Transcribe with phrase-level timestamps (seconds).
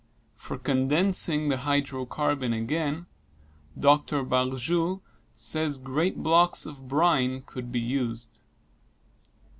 [0.35, 3.05] For condensing the hydrocarbon again,
[3.77, 4.23] Dr.
[4.23, 5.01] Barjou
[5.35, 8.41] says great blocks of brine could be used.